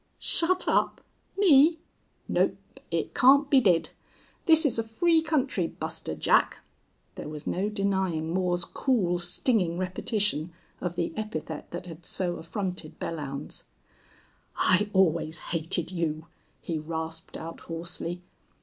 "Shut 0.17 0.67
up!... 0.67 0.99
Me? 1.37 1.77
Nope. 2.27 2.57
It 2.89 3.13
can't 3.13 3.47
be 3.51 3.61
did. 3.61 3.91
This 4.47 4.65
is 4.65 4.79
a 4.79 4.83
free 4.83 5.21
country, 5.21 5.67
Buster 5.67 6.15
Jack." 6.15 6.61
There 7.13 7.29
was 7.29 7.45
no 7.45 7.69
denying 7.69 8.33
Moore's 8.33 8.65
cool, 8.65 9.19
stinging 9.19 9.77
repetition 9.77 10.53
of 10.81 10.95
the 10.95 11.13
epithet 11.15 11.69
that 11.69 11.85
had 11.85 12.03
so 12.03 12.37
affronted 12.37 12.99
Belllounds. 12.99 13.65
"I 14.55 14.89
always 14.91 15.37
hated 15.53 15.91
you!" 15.91 16.25
he 16.63 16.79
rasped 16.79 17.37
out, 17.37 17.59
hoarsely. 17.59 18.23